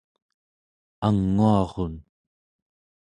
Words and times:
anguarun 1.07 1.95